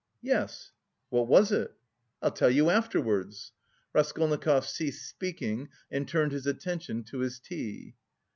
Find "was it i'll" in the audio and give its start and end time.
1.27-2.31